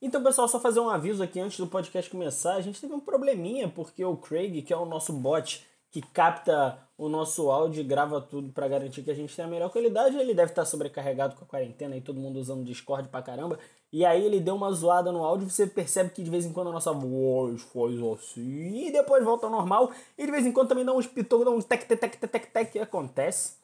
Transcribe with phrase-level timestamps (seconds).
[0.00, 2.54] Então, pessoal, só fazer um aviso aqui antes do podcast começar.
[2.54, 6.78] A gente teve um probleminha porque o Craig, que é o nosso bot que capta
[6.98, 10.18] o nosso áudio e grava tudo para garantir que a gente tenha a melhor qualidade,
[10.18, 13.58] ele deve estar sobrecarregado com a quarentena e todo mundo usando Discord pra caramba.
[13.90, 16.68] E aí ele deu uma zoada no áudio, você percebe que de vez em quando
[16.68, 19.90] a nossa voz faz assim e depois volta ao normal.
[20.16, 22.52] E de vez em quando também dá uns pitocos, dá uns tec tec tec tec
[22.52, 23.56] tec que acontece.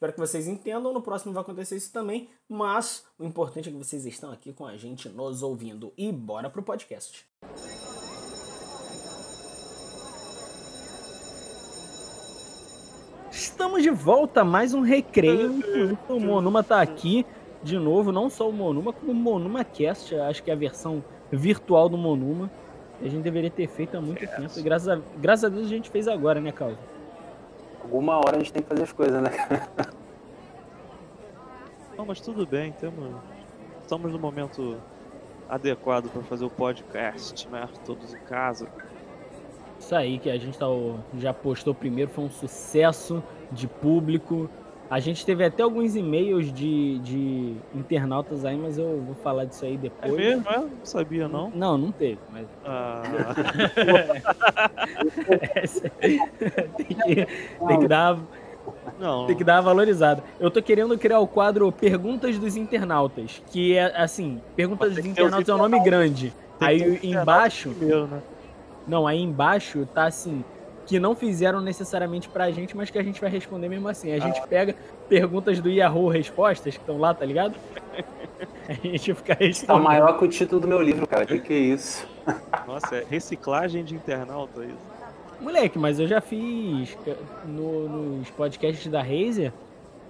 [0.00, 3.76] Espero que vocês entendam, no próximo vai acontecer isso também, mas o importante é que
[3.76, 5.92] vocês estão aqui com a gente nos ouvindo.
[5.94, 7.28] E bora pro podcast.
[13.30, 15.62] Estamos de volta mais um recreio.
[16.08, 17.26] O Monuma tá aqui
[17.62, 21.04] de novo, não só o Monuma, como o Monuma Cast, acho que é a versão
[21.30, 22.50] virtual do Monuma.
[23.02, 24.34] A gente deveria ter feito há muito yes.
[24.34, 24.58] tempo.
[24.58, 26.78] E graças a, graças a Deus a gente fez agora, né, Calvo?
[27.82, 29.30] Alguma hora a gente tem que fazer as coisas, né?
[32.00, 33.14] Não, mas tudo bem, temos,
[33.82, 34.78] estamos no momento
[35.46, 37.68] adequado para fazer o podcast, né?
[37.84, 38.66] Todos em casa.
[39.78, 40.64] Isso aí que a gente tá,
[41.18, 44.48] já postou primeiro, foi um sucesso de público.
[44.88, 49.66] A gente teve até alguns e-mails de, de internautas aí, mas eu vou falar disso
[49.66, 50.10] aí depois.
[50.10, 50.48] É mesmo?
[50.48, 50.58] É?
[50.58, 51.50] Não sabia, não?
[51.50, 52.48] Não, não teve, mas.
[52.64, 53.02] Ah.
[56.78, 57.26] tem, que,
[57.66, 58.18] tem que dar.
[58.98, 59.26] Não.
[59.26, 60.22] Tem que dar uma valorizada.
[60.38, 65.48] Eu tô querendo criar o quadro Perguntas dos Internautas, que é assim, Perguntas dos Internautas
[65.48, 66.32] é um nome grande.
[66.60, 67.70] Aí embaixo.
[67.70, 68.20] Primeiro, né?
[68.86, 70.44] Não, aí embaixo tá assim,
[70.86, 74.12] que não fizeram necessariamente pra gente, mas que a gente vai responder mesmo assim.
[74.12, 74.74] A gente pega
[75.08, 77.54] perguntas do Yahoo Respostas, que estão lá, tá ligado?
[78.68, 79.82] A gente fica respondendo.
[79.82, 81.26] Tá maior que o título do meu livro, cara.
[81.26, 82.06] Que que é isso?
[82.68, 84.99] Nossa, é reciclagem de internauta isso.
[85.40, 86.96] Moleque, mas eu já fiz
[87.46, 89.52] no, nos podcasts da Razer,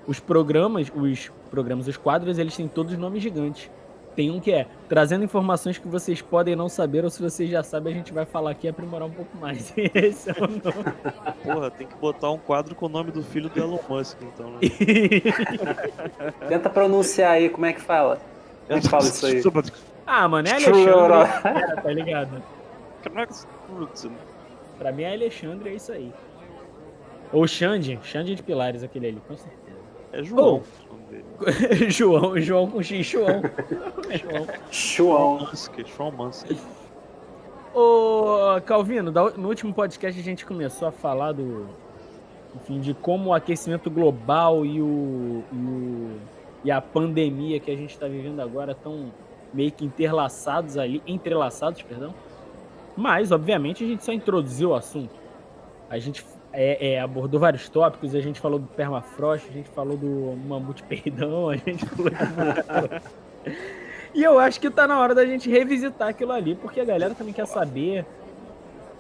[0.07, 3.71] os programas, os programas, os quadros, eles têm todos nomes gigantes.
[4.17, 7.63] Tem um que é trazendo informações que vocês podem não saber, ou se vocês já
[7.63, 9.73] sabem, a gente vai falar aqui e aprimorar um pouco mais.
[9.95, 10.61] Esse é o nome.
[11.45, 14.51] Porra, tem que botar um quadro com o nome do filho do Elon Musk, então,
[14.51, 14.59] né?
[16.49, 18.21] Tenta pronunciar aí, como é que fala?
[18.67, 19.43] Como é que fala isso aí?
[20.05, 21.83] Ah, mano, é Alexandre.
[21.83, 22.43] tá ligado?
[24.81, 26.11] Pra mim é Alexandre, é isso aí.
[27.31, 29.77] Ou Xande, Xande de Pilares, aquele ali, com certeza.
[30.11, 30.63] É João.
[30.63, 30.91] Oh.
[31.91, 33.43] João, João com X, João.
[34.71, 35.39] João.
[35.85, 36.57] João Mansky.
[37.75, 41.67] Ô, Calvino, no último podcast a gente começou a falar do.
[42.57, 46.21] Enfim, de como o aquecimento global e, o, e, o,
[46.65, 49.13] e a pandemia que a gente está vivendo agora estão
[49.53, 52.15] meio que interlaçados ali, entrelaçados, perdão.
[52.97, 55.15] Mas, obviamente, a gente só introduziu o assunto.
[55.89, 59.97] A gente é, é, abordou vários tópicos, a gente falou do permafrost, a gente falou
[59.97, 63.41] do mamute peidão, a gente falou do...
[64.13, 67.15] E eu acho que tá na hora da gente revisitar aquilo ali, porque a galera
[67.15, 68.05] também quer saber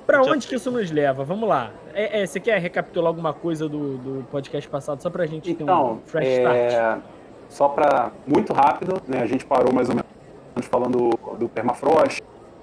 [0.06, 1.24] para onde que isso nos leva.
[1.24, 1.70] Vamos lá.
[1.92, 5.66] É, é, você quer recapitular alguma coisa do, do podcast passado, só pra gente então,
[5.66, 6.68] ter um então, fresh é...
[6.68, 7.02] start?
[7.48, 9.22] Só para muito rápido, né?
[9.22, 12.22] A gente parou mais ou menos falando do permafrost,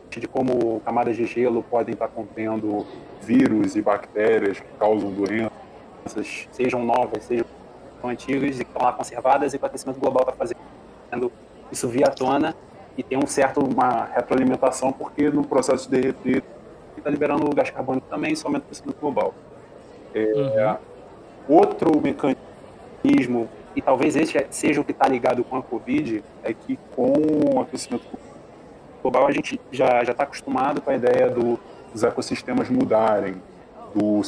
[0.10, 2.86] de como camadas de gelo podem estar contendo
[3.22, 7.46] vírus e bactérias que causam doenças, sejam novas, sejam
[8.04, 11.32] antigas, e estão lá conservadas, e o aquecimento global está fazendo
[11.72, 12.56] isso via tona
[12.98, 16.44] e tem um certo uma retroalimentação, porque no processo de derreter
[16.98, 19.34] está liberando gás carbônico também, isso aumenta o aquecimento global.
[20.14, 21.58] É, uhum.
[21.58, 26.80] Outro mecanismo, e talvez esse seja o que está ligado com a Covid, é que
[26.96, 27.14] com
[27.56, 28.37] o aquecimento global
[29.04, 31.60] a gente já está acostumado com a ideia do
[31.94, 33.42] os ecossistemas mudarem,
[33.96, 34.22] do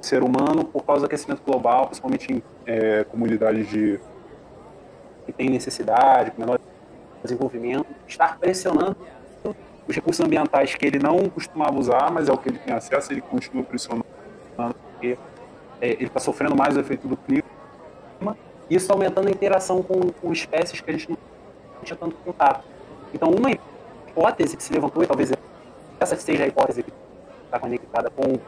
[0.00, 4.00] ser humano por causa do aquecimento global, principalmente em é, comunidades de,
[5.24, 6.58] que têm necessidade, com menor
[7.22, 8.96] desenvolvimento, estar pressionando
[9.86, 13.12] os recursos ambientais que ele não costumava usar, mas é o que ele tem acesso,
[13.12, 14.06] ele continua pressionando,
[14.56, 15.18] porque
[15.80, 17.44] é, ele está sofrendo mais o efeito do clima,
[18.68, 21.18] isso aumentando a interação com, com espécies que a gente não
[21.82, 22.64] tinha tanto contato.
[23.12, 23.50] Então, uma
[24.14, 25.32] hipótese que se levantou, e talvez
[25.98, 26.92] essa seja a hipótese que
[27.44, 28.38] está conectada com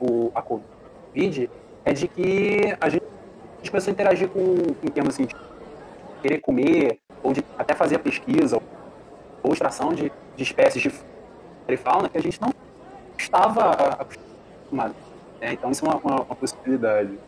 [0.00, 1.50] o, a Covid,
[1.84, 3.04] é de que a gente,
[3.68, 4.40] começou a interagir com,
[4.82, 5.34] em termos assim, de
[6.22, 8.60] querer comer, ou de até fazer pesquisa,
[9.42, 10.92] ou extração de, de espécies de
[11.66, 12.52] e fauna que a gente não
[13.18, 14.94] estava acostumado.
[15.40, 17.18] É, então isso é uma, uma, uma possibilidade.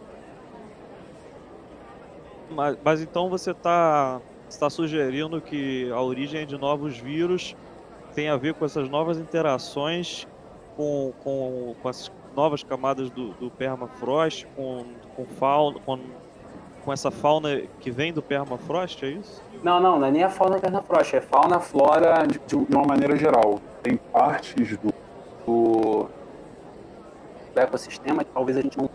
[2.51, 7.57] Mas, mas, então você está está sugerindo que a origem de novos vírus
[8.15, 10.27] tem a ver com essas novas interações
[10.77, 14.85] com, com, com as novas camadas do, do permafrost, com,
[15.15, 15.99] com fauna, com
[16.87, 19.43] com essa fauna que vem do permafrost, é isso?
[19.61, 23.17] Não, não, não é nem a fauna permafrost, é fauna, flora de, de uma maneira
[23.17, 23.61] geral.
[23.83, 24.95] Tem partes do,
[25.45, 26.09] do,
[27.53, 28.89] do ecossistema que talvez a gente não,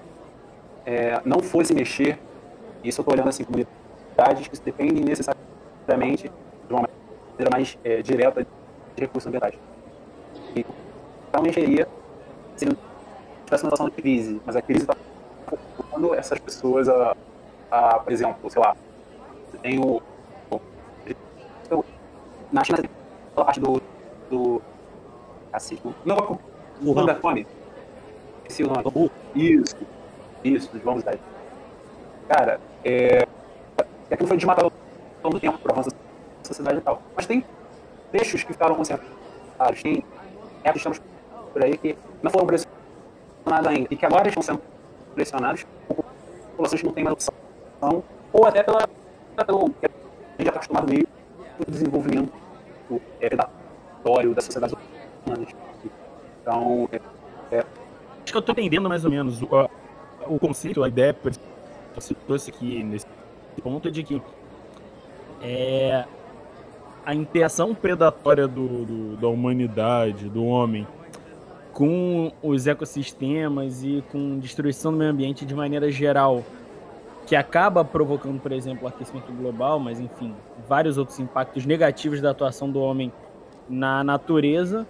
[0.85, 2.17] é, não fosse mexer.
[2.81, 3.43] Isso eu estou olhando assim,
[4.21, 6.29] comunidades que dependem necessariamente
[6.67, 9.55] de uma maneira mais é, direta de recursos ambientais.
[10.55, 10.65] E
[11.33, 11.87] não mexeria
[12.55, 12.75] se não
[13.45, 14.95] tivesse uma situação de crise, mas a crise está
[15.51, 17.15] ocupando essas pessoas a,
[17.69, 18.75] a, por exemplo, sei lá,
[19.49, 20.01] você tem o
[22.51, 23.81] na China, aquela parte do.
[24.29, 24.61] do.
[25.83, 25.95] Do.
[26.05, 26.39] Não,
[26.81, 27.47] o Van da Fome.
[28.43, 29.11] Esqueci o nome.
[29.35, 29.75] Isso.
[30.43, 31.17] Isso, dos Vamos Dar.
[32.27, 33.25] Cara, é.
[34.11, 35.95] Aquilo foi desmatado ao longo do tempo, por avanço da
[36.43, 37.01] sociedade e tal.
[37.15, 37.45] Mas tem
[38.11, 39.81] trechos que ficaram conservados.
[39.81, 40.03] Tem
[40.63, 41.01] épocas estamos
[41.53, 43.87] por aí que não foram pressionados ainda.
[43.89, 44.61] E que agora estão sendo
[45.15, 46.03] pressionados por
[46.51, 48.03] populações que não têm mais opção.
[48.33, 48.87] Ou até pela,
[49.45, 49.65] pelo.
[49.65, 49.79] A gente
[50.39, 51.07] já está acostumado meio
[51.59, 52.31] o desenvolvimento
[53.19, 54.75] é, predatório das sociedades
[55.25, 55.49] humanas.
[56.41, 57.59] Então, é, é...
[57.59, 59.47] Acho que eu estou entendendo mais ou menos o,
[60.27, 61.39] o conceito, a ideia que
[61.93, 63.05] você trouxe aqui nesse
[63.63, 64.21] ponto de que
[65.41, 66.05] é,
[67.05, 70.87] a interação predatória do, do, da humanidade, do homem,
[71.73, 76.43] com os ecossistemas e com destruição do meio ambiente de maneira geral,
[77.25, 80.35] que acaba provocando, por exemplo, o aquecimento global, mas enfim,
[80.67, 83.11] vários outros impactos negativos da atuação do homem
[83.69, 84.85] na natureza,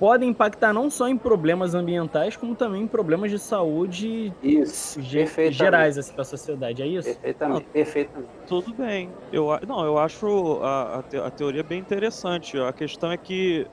[0.00, 5.96] podem impactar não só em problemas ambientais, como também em problemas de saúde isso, gerais
[5.96, 6.82] assim, para a sociedade.
[6.82, 7.08] É isso?
[7.08, 7.64] Perfeitamente.
[7.64, 8.30] Não, perfeitamente.
[8.48, 9.10] Tudo bem.
[9.32, 12.58] Eu, não, eu acho a, a, teoria bem interessante.
[12.58, 13.66] A questão é que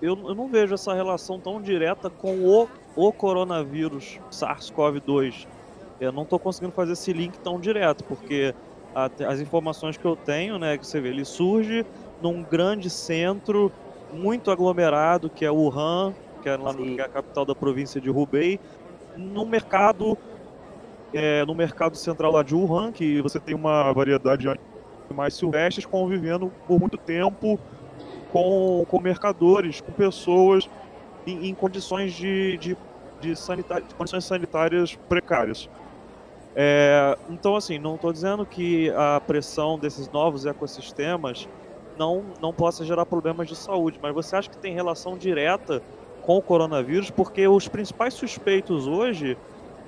[0.00, 5.46] eu, eu não vejo essa relação tão direta com o, o coronavírus SARS-CoV-2
[6.00, 8.54] eu não estou conseguindo fazer esse link tão direto, porque
[8.94, 11.84] a, as informações que eu tenho, né, que você vê, ele surge
[12.22, 13.72] num grande centro
[14.12, 18.00] muito aglomerado, que é Wuhan, que é lá no, que é a capital da província
[18.00, 18.60] de Hubei,
[19.16, 20.16] no mercado
[21.12, 24.58] é, no mercado central lá de Wuhan, que você tem uma variedade de
[25.08, 27.58] animais silvestres convivendo por muito tempo
[28.32, 30.68] com, com mercadores, com pessoas
[31.24, 32.76] em, em condições de, de,
[33.20, 35.68] de, de condições sanitárias precárias.
[36.56, 41.48] É, então, assim, não estou dizendo que a pressão desses novos ecossistemas
[41.98, 45.82] não, não possa gerar problemas de saúde, mas você acha que tem relação direta
[46.22, 47.10] com o coronavírus?
[47.10, 49.36] Porque os principais suspeitos hoje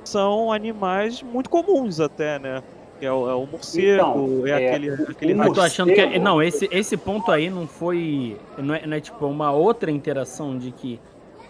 [0.05, 2.63] são animais muito comuns até, né?
[2.99, 4.91] Que é o, é o morcego, então, é, é, aquele.
[4.91, 6.01] aquele eu tô achando que.
[6.01, 8.39] É, não, esse, esse ponto aí não foi.
[8.57, 10.99] Não é, não é tipo uma outra interação de que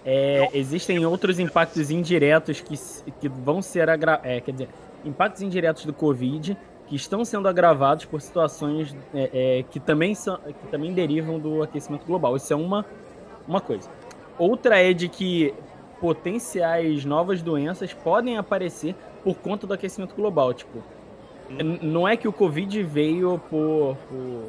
[0.04, 2.76] é, existem outros impactos indiretos que,
[3.20, 4.28] que vão ser agravados.
[4.28, 4.68] É, quer dizer,
[5.04, 10.36] impactos indiretos do Covid que estão sendo agravados por situações é, é, que, também são,
[10.38, 12.36] que também derivam do aquecimento global.
[12.36, 12.86] Isso é uma,
[13.46, 13.90] uma coisa.
[14.38, 15.52] Outra é de que
[16.00, 18.94] potenciais novas doenças podem aparecer
[19.24, 20.52] por conta do aquecimento global.
[20.54, 20.82] Tipo,
[21.82, 24.44] não é que o Covid veio por, por,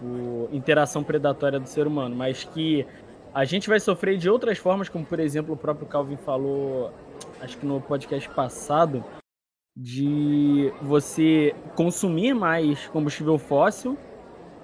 [0.00, 2.86] por interação predatória do ser humano, mas que
[3.32, 6.90] a gente vai sofrer de outras formas, como por exemplo o próprio Calvin falou,
[7.40, 9.04] acho que no podcast passado,
[9.76, 13.98] de você consumir mais combustível fóssil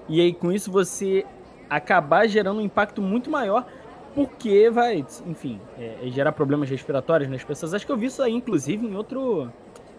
[0.08, 1.26] e aí com isso você
[1.68, 3.66] acabar gerando um impacto muito maior
[4.14, 7.72] porque vai, enfim, é, é gerar problemas respiratórios nas pessoas.
[7.72, 9.50] Acho que eu vi isso aí, inclusive, em outro,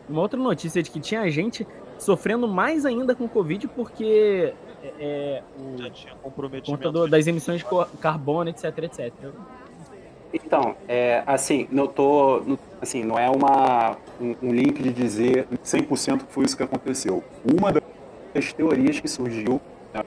[0.08, 1.66] uma outra notícia de que tinha gente
[1.98, 4.54] sofrendo mais ainda com Covid porque
[4.84, 9.14] é, é o, das emissões de carbono, etc, etc.
[10.34, 16.34] Então, é, assim, não tô, assim, não é uma, um, link de dizer 100% que
[16.34, 17.24] foi isso que aconteceu.
[17.44, 19.60] Uma das teorias que surgiu
[19.94, 20.04] né,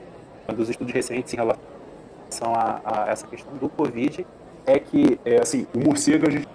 [0.55, 4.27] dos estudos recentes em relação a, a, essa questão do Covid
[4.65, 6.49] é que, é, assim, o morcego a gente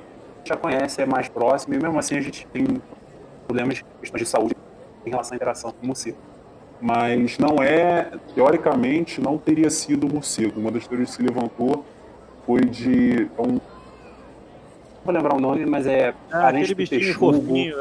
[0.44, 2.66] já conhece, é mais próximo, e mesmo assim a gente tem
[3.46, 4.56] problemas, de saúde
[5.06, 6.18] em relação à interação com o morcego.
[6.82, 10.60] Mas não é, teoricamente, não teria sido o morcego.
[10.60, 11.86] Uma das teorias que se levantou
[12.46, 13.60] foi de um
[15.04, 17.76] vou lembrar o nome, mas é ah, aquele bichinho fofinho.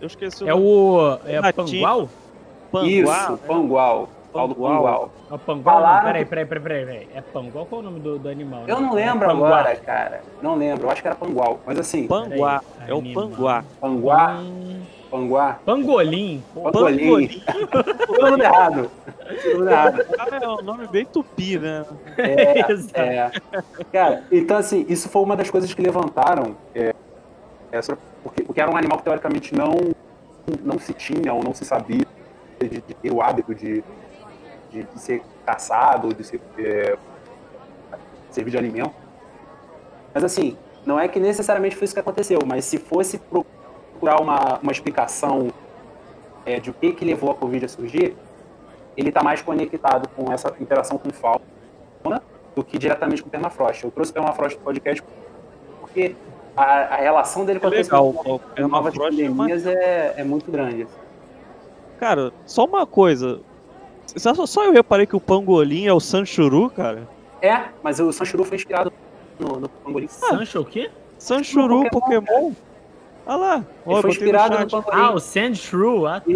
[0.00, 2.08] Eu, esqueci o É o é Pangual?
[2.70, 2.86] Pangual?
[2.86, 4.08] Isso, Pangual.
[4.32, 5.10] Paulo Pangual.
[5.30, 5.74] É o Pangual?
[5.74, 6.06] Falaram...
[6.06, 7.08] Peraí, peraí, peraí, peraí.
[7.14, 7.66] É Pangual?
[7.66, 8.64] Qual é o nome do, do animal?
[8.66, 10.22] Eu não lembro é agora, cara.
[10.42, 10.86] Não lembro.
[10.86, 11.60] Eu acho que era Pangual.
[11.66, 12.06] Mas assim.
[12.06, 12.62] Panguá.
[12.86, 13.64] É o Panguá.
[13.80, 14.38] Panguá.
[14.40, 14.82] Hum...
[15.10, 15.58] Panguá.
[15.64, 16.42] Pangolim.
[16.54, 17.42] Pangolim.
[18.06, 18.90] Tudo errado.
[19.42, 20.06] Tudo errado.
[20.42, 21.84] É um nome bem tupi, né?
[22.16, 22.60] É,
[23.00, 23.30] é.
[23.92, 26.56] Cara, então assim, isso foi uma das coisas que levantaram.
[26.74, 26.94] É,
[27.72, 27.80] é,
[28.22, 29.74] porque, porque era um animal que teoricamente não
[30.64, 32.06] não se tinha ou não se sabia
[32.58, 33.84] de, de ter o hábito de,
[34.70, 36.96] de, de ser caçado, de ser, é,
[38.30, 38.94] servir de alimento.
[40.14, 43.20] Mas assim, não é que necessariamente foi isso que aconteceu, mas se fosse
[43.98, 45.48] procurar uma, uma explicação
[46.46, 48.16] é, de o que, que levou a Covid a surgir,
[48.96, 52.22] ele está mais conectado com essa interação com fauna
[52.54, 53.84] do que diretamente com o permafrost.
[53.84, 55.02] Eu trouxe o permafrost no podcast
[55.80, 56.14] porque
[56.56, 60.86] a, a relação dele com a legal, questão novas pandemias é, é muito grande.
[61.98, 63.40] Cara, só uma coisa.
[64.16, 67.06] Só, só eu reparei que o pangolim é o Sanchuru, cara.
[67.42, 68.92] É, mas o Sanchuru foi inspirado
[69.38, 70.06] no, no pangolim.
[70.06, 70.90] Ah, Sancho o quê?
[71.18, 72.22] Sanchuru, Pokémon.
[72.22, 72.67] Pokémon.
[73.28, 73.66] Olha lá.
[73.86, 75.02] Ele foi inspirado no, no pangolim.
[75.02, 76.06] Ah, o Sandshrew.
[76.06, 76.30] Ah, tá.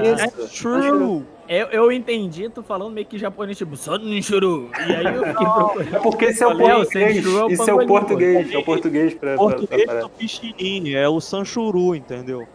[0.44, 0.62] Isso.
[0.62, 1.24] True.
[1.48, 4.70] Eu, eu entendi, tô falando meio que japonês, tipo, Sanchuru.
[4.88, 5.96] E aí eu fiquei procurando.
[5.96, 7.16] É porque esse é o português.
[7.50, 8.52] Isso é o português.
[8.52, 9.36] É o português pra.
[9.36, 12.46] Português pra, pra, do Pichinim, é o Sanchuru, entendeu?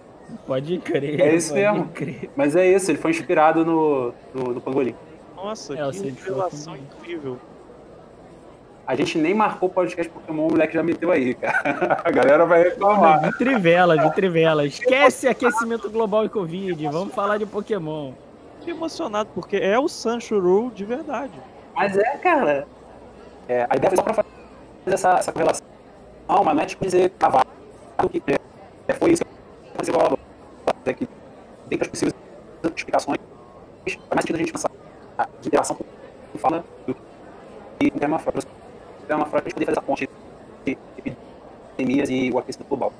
[0.46, 1.20] Pode crer.
[1.20, 1.88] É isso mesmo.
[1.90, 2.30] Crer.
[2.36, 4.96] Mas é isso, ele foi inspirado no, no, no pangolim.
[5.36, 7.38] Nossa, É, que Sanchuru revelação incrível.
[8.88, 12.02] A gente nem marcou o podcast Pokémon, o moleque já meteu aí, cara.
[12.06, 13.22] A galera vai reclamar.
[13.22, 14.66] De trivela, de trivela.
[14.66, 16.88] Esquece aquecimento global e Covid.
[16.88, 18.14] Vamos falar de Pokémon.
[18.60, 21.34] Fiquei emocionado, porque é o Sanchuru de verdade.
[21.76, 22.66] Mas é, cara.
[23.50, 24.30] É, a ideia foi só pra fazer
[24.86, 25.68] essa, essa correlação.
[26.30, 27.46] Não, mas não é tipo dizer cavalo
[28.10, 28.22] que
[28.88, 30.18] é, foi isso que você falou.
[30.86, 31.06] É que
[31.68, 32.16] tem as possíveis
[32.74, 33.18] explicações.
[33.86, 34.72] Faz mais sentido a gente pensar
[35.42, 36.96] de interação com fala do
[37.80, 38.67] que com
[39.08, 39.08] permafrost.
[39.08, 40.10] Permafrost pra gente poder fazer essa ponte
[40.66, 40.78] de
[41.78, 42.94] epidemias e o aquecimento global.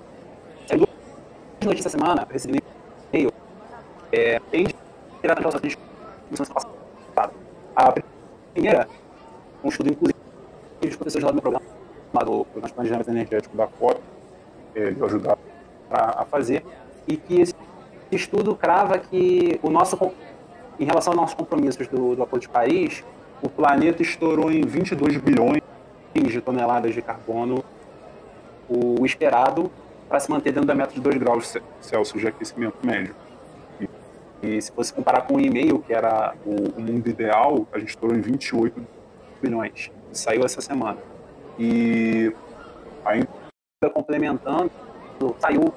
[0.66, 3.34] Saiu duas notícias essa semana, eu recebi um e-mail,
[4.12, 4.66] é, bem
[5.22, 5.78] direto naquela que a gente
[6.26, 6.78] começou semana
[7.14, 7.34] passada.
[7.76, 7.94] A
[8.54, 8.88] primeira,
[9.64, 10.20] um estudo inclusive
[10.82, 11.66] dos professores lá do meu programa,
[12.14, 14.00] lá do Programa de Planejamento Energético da COP,
[14.76, 15.38] é, de ajudar
[15.90, 16.66] a, a fazer,
[17.08, 17.54] e que esse
[18.12, 19.98] estudo crava que o nosso,
[20.80, 23.04] em relação aos nossos compromissos do, do Acordo de Paris,
[23.42, 25.62] o planeta estourou em 22 bilhões
[26.24, 27.64] de toneladas de carbono
[28.70, 29.72] o esperado
[30.08, 33.16] para se manter dentro da meta de 2 graus Celsius de aquecimento médio.
[34.42, 38.16] E, se fosse comparar com o e-mail, que era o, mundo ideal, a gente estourou
[38.16, 38.88] em 28
[39.42, 39.92] bilhões.
[40.12, 40.98] Saiu essa semana.
[41.58, 42.32] E
[43.04, 43.28] ainda
[43.94, 44.72] complementando,
[45.40, 45.74] saiu,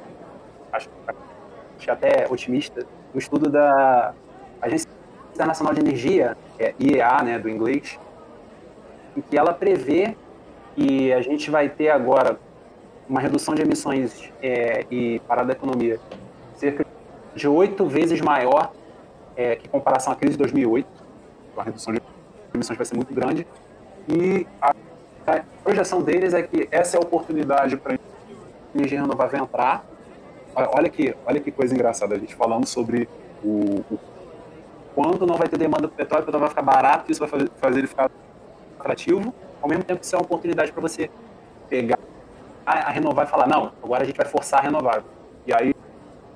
[0.73, 4.15] acho, acho até otimista, um estudo da
[4.61, 4.89] Agência
[5.33, 7.99] Internacional de Energia, que é IEA, né, do inglês,
[9.17, 10.15] em que ela prevê
[10.75, 12.39] que a gente vai ter agora
[13.09, 15.99] uma redução de emissões é, e parada da economia
[16.55, 16.87] cerca
[17.35, 18.73] de oito vezes maior
[19.37, 20.87] é, que em comparação à crise de 2008.
[21.51, 22.01] Então, a redução de
[22.55, 23.47] emissões vai ser muito grande.
[24.09, 24.75] E a,
[25.27, 27.99] a projeção deles é que essa é a oportunidade para a
[28.75, 29.85] energia renovável entrar.
[30.55, 33.09] Olha, que, olha que coisa engraçada, a gente falando sobre
[33.43, 33.99] o, o
[34.95, 37.51] quando não vai ter demanda do petróleo, o petróleo vai ficar barato, isso vai fazer,
[37.57, 38.11] fazer ele ficar
[38.79, 41.11] atrativo, ao mesmo tempo que isso é uma oportunidade para você
[41.69, 41.99] pegar
[42.65, 45.05] a, renovar e falar, não, agora a gente vai forçar a renovável.
[45.47, 45.75] E aí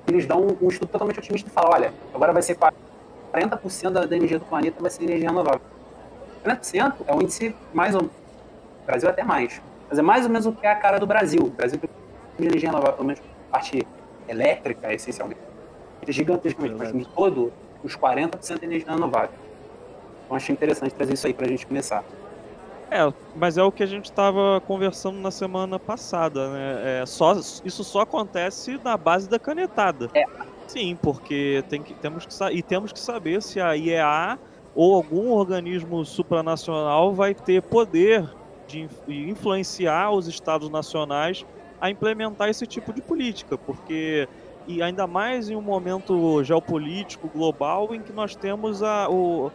[0.07, 4.05] eles dão um, um estudo totalmente otimista e falam, olha, agora vai ser 40% da,
[4.05, 5.61] da energia do planeta vai ser energia renovável.
[6.43, 8.15] 40% é o índice mais ou menos,
[8.85, 11.41] Brasil até mais, mas é mais ou menos o que é a cara do Brasil.
[11.41, 11.89] O Brasil tem
[12.47, 13.85] energia renovável, pelo menos parte
[14.27, 15.39] elétrica, essencialmente,
[16.05, 17.51] é gigantescamente, mas de todo,
[17.83, 19.31] os 40% é energia renovável.
[20.25, 22.03] Então achei interessante trazer isso aí para a gente começar.
[22.91, 27.01] É, mas é o que a gente estava conversando na semana passada, né?
[27.01, 30.09] É, só, isso só acontece na base da canetada.
[30.13, 30.23] É.
[30.67, 34.39] Sim, porque tem que, temos que, e temos que saber se a IEA
[34.73, 38.27] ou algum organismo supranacional vai ter poder
[38.67, 41.45] de influenciar os estados nacionais
[41.79, 44.27] a implementar esse tipo de política, porque
[44.67, 49.51] e ainda mais em um momento geopolítico global em que nós temos a, o,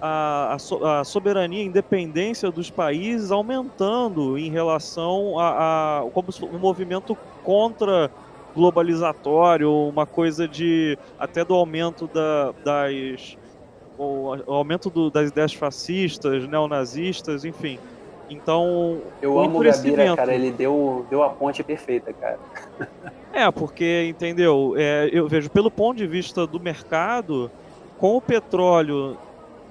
[0.00, 6.28] a, a so- a soberania, a independência dos países aumentando em relação a, a como
[6.52, 8.10] um movimento contra
[8.54, 13.36] globalizatório, uma coisa de até do aumento da, das
[13.96, 17.78] o, o aumento do- das ideias fascistas, neonazistas, enfim.
[18.28, 22.38] Então, Eu amo o Gabira, cara, ele deu, deu a ponte perfeita, cara.
[23.32, 24.74] É, porque, entendeu?
[24.76, 27.48] É, eu vejo pelo ponto de vista do mercado,
[27.96, 29.16] com o petróleo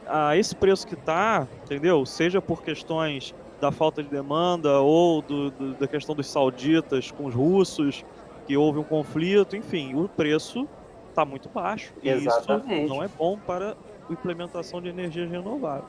[0.09, 2.05] a esse preço que tá, entendeu?
[2.05, 7.25] Seja por questões da falta de demanda ou do- do- da questão dos sauditas com
[7.25, 8.03] os russos,
[8.47, 10.67] que houve um conflito, enfim, o preço
[11.13, 11.93] tá muito baixo.
[12.01, 12.85] E Exatamente.
[12.85, 13.71] isso não é bom para
[14.09, 15.85] a implementação de energias renováveis.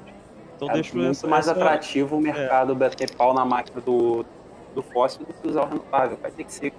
[0.56, 4.26] Então É deixo muito essa, mais essa- atrativo o mercado bater pau na máquina do,
[4.74, 6.18] do fóssil do que usar o renovável.
[6.20, 6.72] Vai ter que ser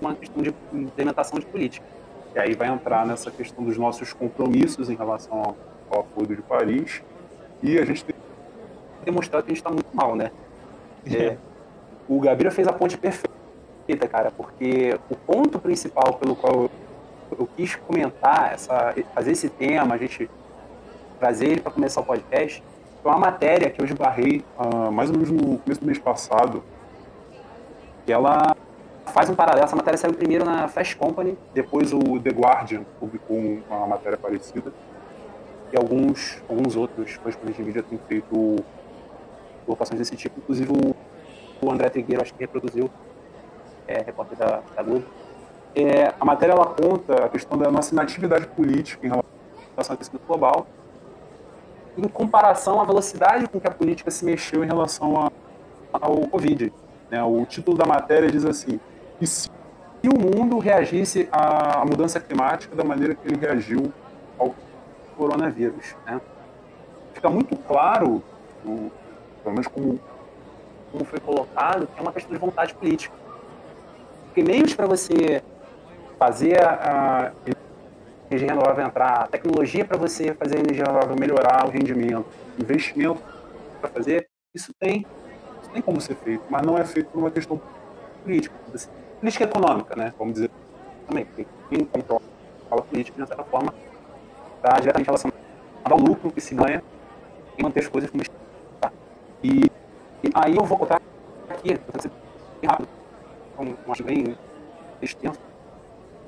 [0.00, 1.86] uma questão de implementação de política.
[2.34, 5.56] E aí vai entrar nessa questão dos nossos compromissos em relação ao,
[5.92, 7.02] ao Acordo de Paris.
[7.62, 10.30] E a gente tem que demonstrar que a gente está muito mal, né?
[11.04, 11.36] É,
[12.08, 16.70] o Gabriel fez a ponte perfeita, cara, porque o ponto principal pelo qual
[17.36, 20.30] eu quis comentar, essa, fazer esse tema, a gente
[21.18, 22.62] trazer ele para começar o podcast,
[23.02, 26.62] foi uma matéria que eu esbarrei uh, mais ou menos no começo do mês passado,
[28.04, 28.56] que ela
[29.06, 29.64] faz um paralelo.
[29.64, 34.72] Essa matéria saiu primeiro na Fast Company, depois o The Guardian publicou uma matéria parecida,
[35.72, 38.56] e alguns, alguns outros correspondentes de mídia têm feito
[39.64, 40.94] colocações desse tipo, inclusive o,
[41.64, 42.90] o André Trigueiro, acho que reproduziu,
[43.86, 45.04] é, repórter da, da Globo.
[45.74, 49.32] É, a matéria ela conta a questão da nossa inatividade política em relação
[49.76, 50.66] ao aquecimento global,
[51.96, 55.30] em comparação à velocidade com que a política se mexeu em relação a,
[55.92, 56.72] ao Covid.
[57.10, 57.22] Né?
[57.22, 58.78] O título da matéria diz assim:
[59.24, 59.48] se
[60.04, 63.92] o mundo reagisse à mudança climática da maneira que ele reagiu
[64.38, 64.54] ao
[65.12, 65.94] coronavírus?
[66.06, 66.20] Né?
[67.14, 68.22] Fica muito claro,
[68.62, 68.90] pelo
[69.46, 70.00] menos como,
[70.90, 73.14] como foi colocado, que é uma questão de vontade política.
[74.24, 75.42] Porque meios para você
[76.18, 77.32] fazer a
[78.30, 82.26] energia renovável entrar, tecnologia para você fazer a energia renovável melhorar o rendimento,
[82.58, 83.20] investimento
[83.80, 85.06] para fazer, isso tem,
[85.60, 87.60] isso tem como ser feito, mas não é feito por uma questão
[88.22, 88.54] política,
[89.20, 90.14] política econômica, né?
[90.18, 90.50] Vamos dizer
[91.06, 91.26] também,
[91.68, 92.22] quem controla
[92.70, 93.74] a política, de certa forma,
[94.62, 95.34] está diretamente relacionado
[95.84, 96.82] ao lucro que se ganha
[97.58, 98.92] em manter as coisas como está.
[99.42, 99.64] E,
[100.22, 101.00] e aí eu vou contar
[101.50, 101.68] aqui,
[102.60, 102.88] bem rápido,
[103.56, 104.36] como acho bem
[105.00, 105.40] extenso,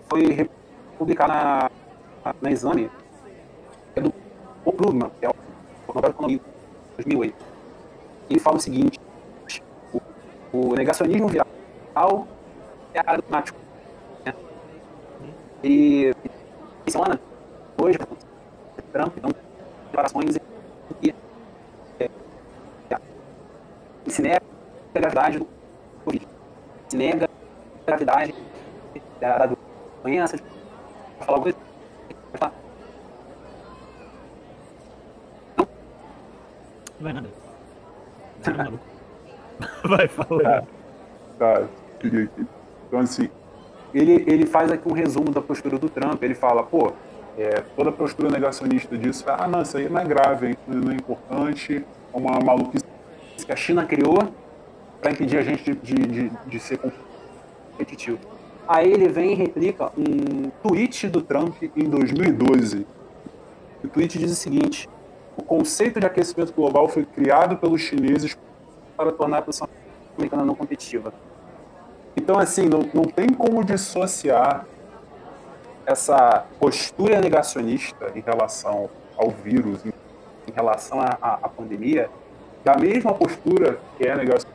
[0.08, 0.50] foi
[0.98, 1.70] publicado na
[2.40, 2.90] na exame
[3.94, 4.12] é do
[4.64, 6.40] Paul Krugman, que é o Nobel Economia,
[6.96, 7.34] 2008.
[8.30, 8.98] Ele fala o seguinte,
[9.92, 10.00] o,
[10.52, 12.26] o negacionismo viral
[12.94, 13.58] é a cara do climático.
[14.24, 14.34] Né?
[15.62, 16.14] E
[16.88, 17.20] semana,
[17.78, 17.98] hoje,
[18.92, 19.30] Trump dão
[19.86, 20.38] declarações
[21.00, 21.14] que
[22.00, 22.08] é,
[24.06, 24.42] se nega
[24.94, 25.48] a gravidade do
[26.04, 26.28] Covid,
[26.88, 28.34] se nega a gravidade
[29.20, 29.56] da, da
[30.02, 30.38] doença,
[31.20, 31.64] falar coisa
[37.04, 37.28] vai nada.
[39.84, 40.62] Vai falar.
[40.62, 40.64] Tá,
[41.38, 41.68] tá.
[42.02, 43.30] Então, assim,
[43.94, 46.22] ele, ele faz aqui um resumo da postura do Trump.
[46.22, 46.92] Ele fala, pô,
[47.36, 50.94] é, toda a postura negacionista disso, ah, não, isso aí não é grave, não é
[50.94, 52.84] importante, é uma maluquice
[53.44, 54.32] que a China criou
[55.00, 56.78] para impedir a gente de, de, de, ser
[57.72, 58.18] competitivo.
[58.66, 62.86] Aí ele vem e replica um tweet do Trump em 2012.
[63.82, 64.88] O tweet diz o seguinte:
[65.36, 68.36] o conceito de aquecimento global foi criado pelos chineses
[68.96, 69.68] para tornar a produção
[70.16, 71.12] americana não competitiva.
[72.16, 74.66] Então, assim, não, não tem como dissociar
[75.86, 79.92] essa postura negacionista em relação ao vírus, em,
[80.54, 82.08] relação à pandemia,
[82.62, 84.54] da mesma postura que é negacionista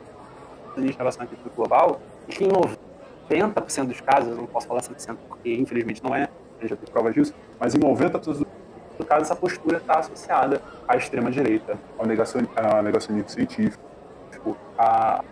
[0.78, 5.54] em relação ao aquecimento global, que em 90% dos casos, não posso falar 100% porque
[5.54, 6.30] infelizmente não é,
[6.62, 8.46] já tem provas disso, mas em 90% dos
[9.00, 13.82] no caso, essa postura está associada à extrema-direita, ao negacionismo, ao negacionismo científico,
[14.78, 15.24] a,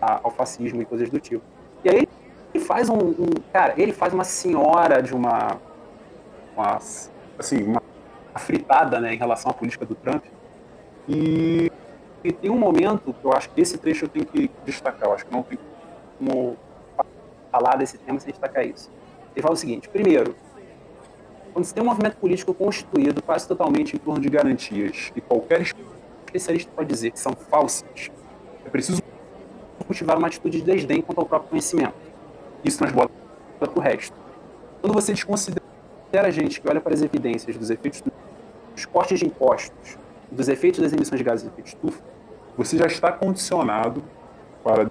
[0.00, 1.42] a, ao fascismo e coisas do tipo.
[1.82, 2.08] E aí
[2.54, 5.60] ele faz um, um, cara, ele faz uma senhora de uma,
[6.56, 6.78] uma
[7.36, 7.82] assim, uma
[8.36, 10.24] fritada, né, em relação à política do Trump.
[11.08, 11.70] E,
[12.22, 15.14] e tem um momento que eu acho que esse trecho eu tenho que destacar, eu
[15.14, 15.58] acho que não tem
[16.16, 16.56] como
[17.50, 18.88] falar desse tema sem destacar isso.
[19.34, 20.36] Ele fala o seguinte: primeiro,
[21.52, 25.62] quando você tem um movimento político constituído quase totalmente em torno de garantias, e qualquer
[26.26, 28.10] especialista pode dizer que são falsas,
[28.64, 29.02] é preciso
[29.86, 32.13] cultivar uma atitude de desdém quanto ao próprio conhecimento.
[32.64, 33.12] Isso transborda
[33.60, 34.16] para o resto.
[34.80, 35.64] Quando você desconsidera
[36.12, 38.02] a gente que olha para as evidências dos efeitos
[38.74, 39.98] dos cortes de impostos,
[40.30, 42.02] dos efeitos das emissões de gases de efeito estufa,
[42.56, 44.02] você já está condicionado
[44.62, 44.90] para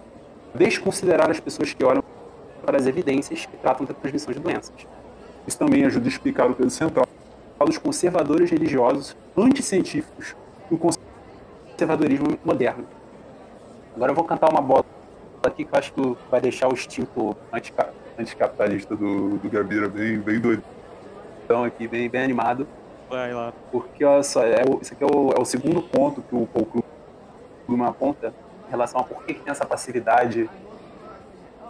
[0.53, 2.03] desconsiderar as pessoas que olham
[2.65, 4.73] para as evidências que tratam da transmissão de doenças.
[5.47, 7.07] Isso também ajuda a explicar o peso central
[7.65, 10.35] dos conservadores religiosos anticientíficos
[10.69, 12.85] do conservadorismo moderno.
[13.95, 14.82] Agora eu vou cantar uma bola
[15.47, 17.35] aqui que eu acho que vai deixar o instinto
[18.17, 20.63] anticapitalista do, do Gabira bem, bem doido.
[21.43, 22.67] Então aqui, bem, bem animado.
[23.09, 23.53] Vai lá.
[23.71, 26.47] Porque, olha só, é o, esse aqui é o, é o segundo ponto que o
[26.47, 26.83] Paul
[27.65, 28.33] Krugman aponta
[28.67, 30.49] em relação a por que, que tem essa passividade,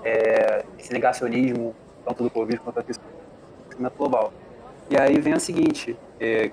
[0.04, 4.32] é, esse negacionismo, tanto do Covid quanto da aquecimento global.
[4.90, 6.52] E aí vem o seguinte, é,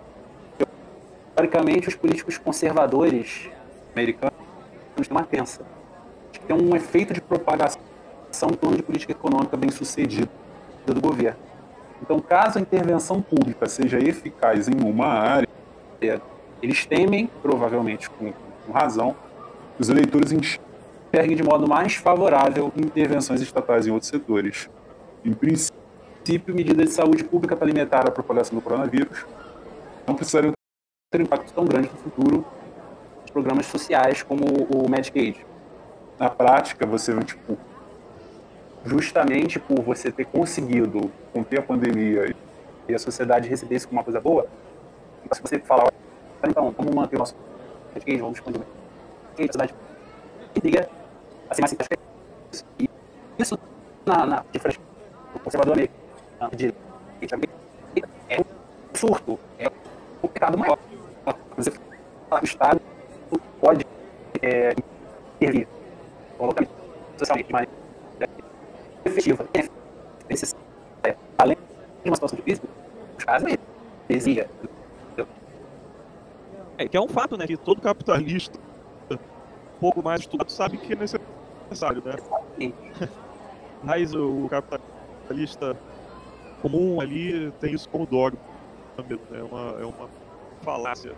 [1.35, 3.49] teoricamente os políticos conservadores
[3.93, 4.35] americanos
[4.97, 5.65] têm uma crença
[6.47, 7.81] tem um efeito de propagação
[8.51, 10.29] em torno de política econômica bem sucedida
[10.87, 11.39] do governo.
[12.03, 15.49] Então, caso a intervenção pública seja eficaz em uma área,
[16.63, 18.33] eles temem, provavelmente com,
[18.67, 19.15] com razão,
[19.77, 24.69] que os eleitores enxerguem de modo mais favorável intervenções estatais em outros setores.
[25.25, 29.27] Em princípio, medidas de saúde pública para limitar a propagação do coronavírus
[30.07, 30.53] não precisariam
[31.11, 32.45] ter um impacto tão grande no futuro
[33.25, 35.45] de programas sociais como o Medicaid.
[36.21, 37.57] Na prática, você tipo,
[38.85, 42.37] justamente por você ter conseguido conter a pandemia
[42.87, 44.47] e a sociedade receber isso como uma coisa boa,
[45.33, 45.91] se você falar,
[46.47, 47.35] então, vamos manter o nosso
[48.19, 48.61] vamos expandir
[49.39, 49.75] a sociedade
[50.55, 50.91] intriga
[51.49, 51.77] a ser mais.
[52.79, 52.91] E
[53.39, 53.59] isso,
[54.05, 54.79] na, na diferença
[55.43, 56.75] conservador americano de
[58.29, 58.45] é um
[58.95, 59.71] surto, é
[60.23, 60.79] um pecado maior.
[61.57, 61.71] Você
[62.29, 62.81] fala que o Estado
[63.59, 63.87] pode
[64.43, 64.75] é,
[65.41, 65.67] intervir
[66.41, 66.73] colocamente,
[67.19, 67.71] socialmente, maneira
[69.05, 69.47] efetiva,
[70.29, 71.57] necessária, além
[72.03, 72.65] de uma situação difícil,
[73.19, 73.49] os casos
[74.09, 74.49] exija.
[76.79, 78.59] É que é um fato, né, que todo capitalista
[79.11, 79.19] um
[79.79, 82.73] pouco mais estudado sabe que é necessário, né?
[83.83, 85.77] Mas o capitalista
[86.63, 88.39] comum ali tem isso como dogma,
[88.99, 90.09] é uma, é uma
[90.63, 91.15] falácia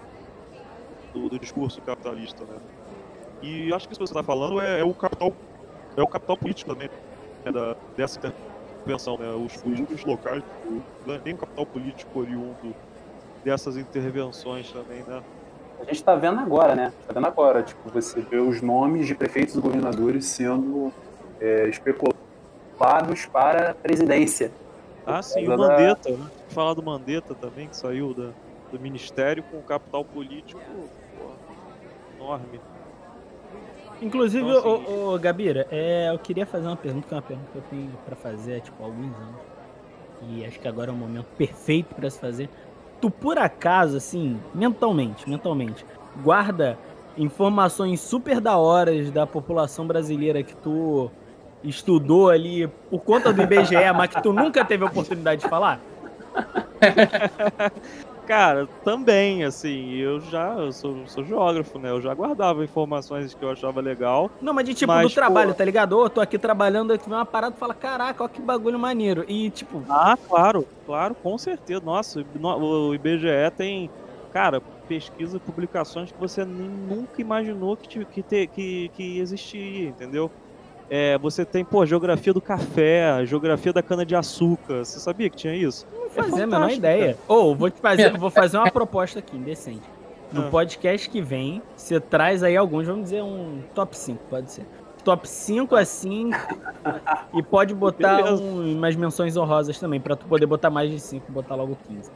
[1.13, 2.59] do, do discurso capitalista, né?
[3.43, 5.33] E acho que isso que você está falando é, é, o capital
[5.97, 6.89] é o capital político também
[7.45, 8.19] né, da, dessa
[8.81, 9.31] intervenção, né?
[9.33, 10.43] Os políticos locais
[11.09, 12.75] é nem o capital político oriundo
[13.45, 15.23] dessas intervenções também, né?
[15.81, 16.93] A gente está vendo agora, né?
[17.01, 20.93] Está vendo agora, tipo, você vê os nomes de prefeitos e governadores sendo
[21.41, 24.53] é, especulados para a presidência.
[25.05, 26.17] Ah, sim, o Mandetta, da...
[26.17, 26.31] né?
[26.51, 28.31] Falar do Mandetta também, que saiu da,
[28.71, 30.61] do ministério com o capital político
[31.19, 31.31] pô,
[32.17, 32.61] enorme.
[34.03, 37.23] Inclusive, então, assim, o, o, Gabira, é, eu queria fazer uma pergunta, que é uma
[37.23, 39.41] pergunta que eu tenho para fazer há tipo, alguns anos.
[40.29, 42.51] E acho que agora é o momento perfeito para se fazer.
[43.01, 45.87] Tu, por acaso, assim, mentalmente, mentalmente,
[46.23, 46.77] guarda
[47.17, 51.11] informações super da horas da população brasileira que tu
[51.63, 55.81] estudou ali por conta do IBGE, mas que tu nunca teve a oportunidade de falar?
[58.27, 61.91] Cara, também, assim, eu já eu sou, sou geógrafo, né?
[61.91, 64.31] Eu já guardava informações que eu achava legal.
[64.41, 65.57] Não, mas de tipo mas, do trabalho, pô...
[65.57, 65.99] tá ligado?
[65.99, 69.25] Ô, tô aqui trabalhando, tu vê uma parada e fala, caraca, ó que bagulho maneiro.
[69.27, 69.83] E tipo.
[69.89, 71.83] Ah, claro, claro, com certeza.
[71.85, 73.91] Nossa, o IBGE tem,
[74.33, 80.31] cara, pesquisa, publicações que você nunca imaginou que, que, ter, que, que existia, entendeu?
[80.89, 84.85] É, você tem, pô, geografia do café, geografia da cana-de-açúcar.
[84.85, 85.87] Você sabia que tinha isso?
[86.17, 87.17] Não fazia é a menor ideia.
[87.27, 89.83] Ou, oh, vou te fazer, vou fazer uma proposta aqui, indecente.
[90.33, 90.51] No ah.
[90.51, 94.67] podcast que vem, você traz aí alguns, vamos dizer um top 5, pode ser.
[95.05, 96.31] Top 5 assim.
[97.35, 101.31] e pode botar um, umas menções honrosas também, pra tu poder botar mais de 5,
[101.31, 102.11] botar logo 15.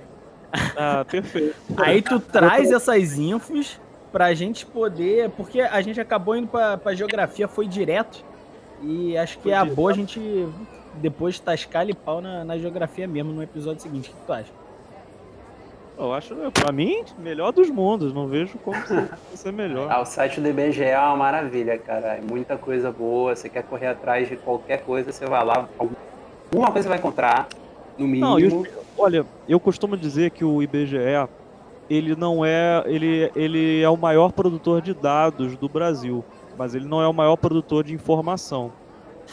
[0.77, 1.57] Ah, perfeito.
[1.77, 3.79] aí tu traz essas infos
[4.13, 5.31] pra gente poder.
[5.31, 8.25] Porque a gente acabou indo pra, pra geografia, foi direto.
[8.83, 10.21] E acho que é a boa a gente
[10.97, 14.11] depois tascar e pau na, na geografia mesmo no episódio seguinte.
[14.11, 14.51] O que tu acha?
[15.99, 18.13] Eu acho, pra mim, melhor dos mundos.
[18.13, 18.77] Não vejo como
[19.35, 19.91] ser melhor.
[19.91, 22.17] Ah, o site do IBGE é uma maravilha, cara.
[22.17, 23.35] É muita coisa boa.
[23.35, 25.67] Você quer correr atrás de qualquer coisa, você vai lá.
[25.79, 27.49] Alguma coisa você vai encontrar,
[27.97, 28.27] no mínimo.
[28.27, 28.67] Não, eu,
[28.99, 31.29] olha, eu costumo dizer que o IBGE,
[31.89, 32.83] ele não é.
[32.87, 36.23] Ele, ele é o maior produtor de dados do Brasil.
[36.59, 38.71] Mas ele não é o maior produtor de informação.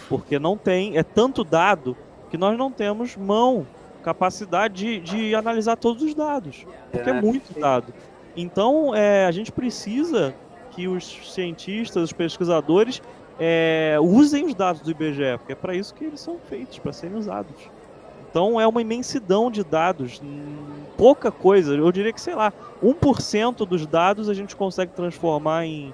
[0.09, 1.95] Porque não tem, é tanto dado
[2.29, 3.65] que nós não temos mão,
[4.03, 6.65] capacidade de, de analisar todos os dados.
[6.91, 7.93] Porque é, é muito dado.
[8.35, 10.33] Então, é, a gente precisa
[10.71, 13.01] que os cientistas, os pesquisadores
[13.39, 16.91] é, usem os dados do IBGE, porque é para isso que eles são feitos, para
[16.91, 17.55] serem usados.
[18.29, 20.19] Então é uma imensidão de dados,
[20.97, 22.51] pouca coisa, eu diria que, sei lá,
[22.83, 25.93] 1% dos dados a gente consegue transformar em,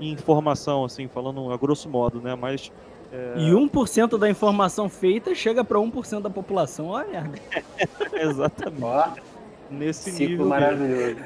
[0.00, 2.36] em informação, assim, falando a grosso modo, né?
[2.36, 2.70] Mas
[3.12, 3.34] é...
[3.36, 6.88] E 1% da informação feita chega para 1% da população.
[6.88, 7.40] Olha a merda.
[8.14, 8.84] Exatamente.
[8.84, 9.08] Ó,
[9.70, 10.46] Nesse ciclo nível.
[10.46, 11.16] maravilhoso.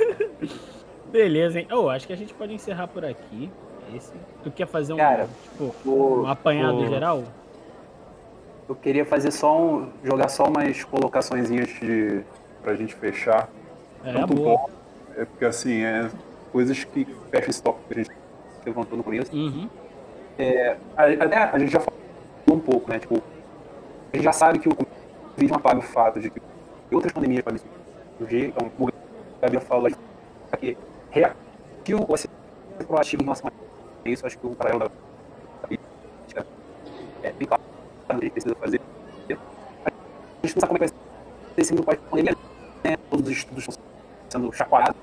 [1.10, 1.68] Beleza, hein?
[1.70, 3.50] Oh, acho que a gente pode encerrar por aqui.
[3.94, 4.12] Esse...
[4.42, 6.86] Tu quer fazer um, Cara, tipo, o, um apanhado o...
[6.88, 7.22] geral?
[8.68, 9.90] Eu queria fazer só um.
[10.02, 12.22] jogar só umas colocações de.
[12.62, 13.48] pra gente fechar.
[14.02, 14.56] É, Tanto boa.
[14.56, 14.70] Bom,
[15.16, 16.10] é porque assim, é
[16.50, 18.10] coisas que fecham esse tópico que a gente
[18.64, 19.34] levantou no começo.
[19.34, 19.68] Uhum
[20.38, 22.00] é, até a gente já falou
[22.50, 22.98] um pouco, né?
[22.98, 23.22] Tipo,
[24.12, 26.40] a gente já sabe que o Covid não apaga o fato de que
[26.92, 27.60] outras pandemias podem
[28.18, 28.46] surgir.
[28.46, 28.88] Então, o
[29.40, 29.90] Gabriel falou
[30.58, 30.76] que
[31.10, 32.28] reativo ou ser
[32.86, 33.50] proativo em relação
[34.04, 34.26] a isso.
[34.26, 36.46] Acho que o paralelo da política
[37.22, 37.62] é bem claro
[38.20, 38.80] que precisa fazer.
[39.84, 41.04] A gente não sabe como é que vai
[41.56, 42.36] desse mundo pós-pandemia,
[42.82, 42.96] né?
[43.08, 43.84] Todos os estudos estão
[44.28, 44.96] sendo chacoalhados,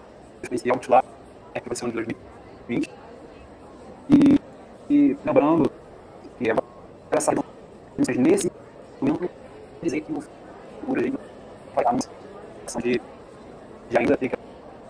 [0.44, 1.04] especial lá,
[1.56, 3.01] né, que vai ser no 2020.
[5.24, 5.72] Lembrando
[6.38, 6.56] que é
[7.12, 7.32] essa
[8.18, 8.52] nesse
[9.00, 9.30] momento
[9.82, 11.20] dizer que o futuro
[11.76, 13.02] vai estar numa de,
[13.90, 14.36] de ainda ter que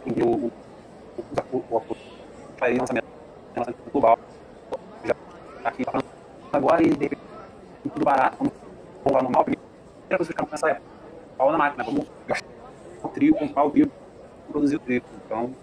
[0.06, 0.52] entender o, o,
[1.52, 1.96] o, o, o
[2.58, 3.06] para lançamento
[3.92, 4.18] global.
[5.04, 5.16] Já
[5.66, 5.84] aqui
[6.54, 7.22] agora e de repente
[7.84, 8.38] tudo barato,
[9.04, 10.86] como lá normal, primeira coisa que ficava nessa época,
[11.38, 12.48] pau na máquina, vamos gastar
[13.04, 13.92] o trigo, comprar o trigo,
[14.50, 15.06] produzir o trigo.
[15.26, 15.54] Então,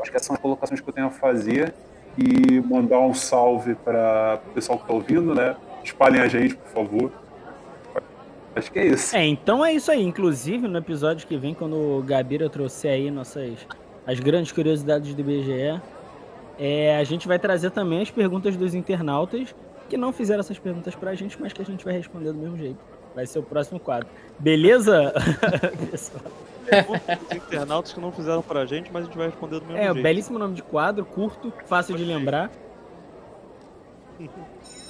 [0.00, 1.74] acho que essas são as colocações que eu tenho a fazer
[2.18, 5.56] e mandar um salve para o pessoal que está ouvindo, né?
[5.82, 7.12] Espalhem a gente, por favor.
[8.54, 9.16] Acho que é isso.
[9.16, 10.02] É, então é isso aí.
[10.02, 13.66] Inclusive, no episódio que vem, quando o Gabira trouxer aí nossas
[14.06, 15.80] as grandes curiosidades do IBGE,
[16.58, 19.54] é, a gente vai trazer também as perguntas dos internautas
[19.88, 22.56] que não fizeram essas perguntas pra gente, mas que a gente vai responder do mesmo
[22.56, 22.78] jeito.
[23.14, 24.08] Vai ser o próximo quadro.
[24.38, 25.12] Beleza?
[27.30, 29.84] Os internautas que não fizeram pra gente, mas a gente vai responder do mesmo é,
[29.84, 29.98] jeito.
[29.98, 32.50] É, belíssimo nome de quadro, curto, fácil de lembrar.